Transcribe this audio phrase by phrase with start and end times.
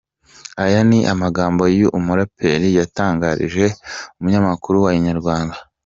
[0.63, 3.65] Aya ni amagambo uyu muraperi yatangarije
[4.19, 5.57] umunyamakuru wa Inyarwanda.